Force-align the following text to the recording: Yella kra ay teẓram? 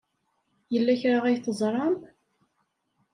Yella 0.73 0.93
kra 1.01 1.17
ay 1.25 1.37
teẓram? 1.39 1.95